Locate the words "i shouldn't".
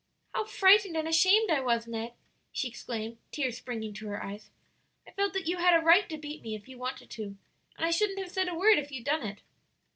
7.85-8.17